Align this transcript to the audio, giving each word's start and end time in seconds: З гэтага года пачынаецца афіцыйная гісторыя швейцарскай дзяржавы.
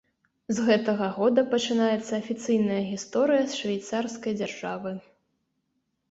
З 0.59 0.63
гэтага 0.67 1.07
года 1.17 1.41
пачынаецца 1.51 2.11
афіцыйная 2.21 2.79
гісторыя 2.91 3.43
швейцарскай 3.57 4.33
дзяржавы. 4.39 4.95